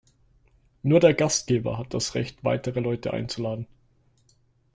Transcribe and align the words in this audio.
Nur 0.81 0.99
der 0.99 1.13
Gastgeber 1.13 1.77
hat 1.77 1.93
das 1.93 2.15
Recht, 2.15 2.43
weitere 2.43 2.79
Leute 2.79 3.13
einzuladen. 3.13 3.67